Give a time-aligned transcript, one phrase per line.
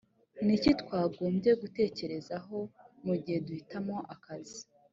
[0.45, 2.57] ni iki twagombye gutekerezaho
[3.05, 4.61] mu gihe duhitamo akazi